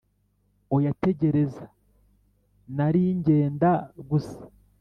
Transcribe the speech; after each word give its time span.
oya, 0.75 0.91
tegereza, 1.03 1.65
nari 2.77 3.01
ngenda 3.19 3.71
gusa. 4.09 4.43